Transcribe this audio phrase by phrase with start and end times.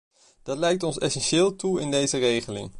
[0.43, 2.69] Dat lijkt ons essentieel toe in deze regeling.